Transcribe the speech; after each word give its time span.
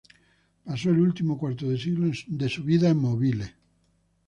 Pasó 0.65 0.89
el 0.89 0.99
último 0.99 1.37
cuarto 1.37 1.69
de 1.69 1.77
siglo 1.77 2.09
de 2.25 2.49
su 2.49 2.63
vida 2.63 2.89
en 2.89 2.97
Mobile. 2.97 3.53